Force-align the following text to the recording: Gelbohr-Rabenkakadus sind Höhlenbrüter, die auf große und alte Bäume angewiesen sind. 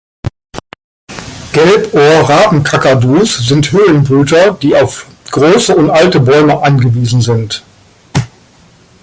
Gelbohr-Rabenkakadus 1.53 3.37
sind 3.47 3.71
Höhlenbrüter, 3.71 4.53
die 4.53 4.75
auf 4.75 5.05
große 5.29 5.75
und 5.75 5.91
alte 5.91 6.19
Bäume 6.19 6.59
angewiesen 6.63 7.21
sind. 7.21 7.63